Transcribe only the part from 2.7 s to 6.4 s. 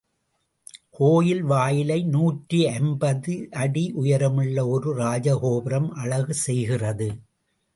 ஐம்பது அடி உயரமுள்ள ஒரு ராஜகோபுரம் அழகு